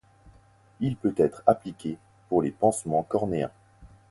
Il 0.79 0.95
peut 0.97 1.13
être 1.15 1.43
appliqué 1.45 1.99
pour 2.27 2.41
les 2.41 2.49
pansements 2.49 3.03
cornéens. 3.03 3.51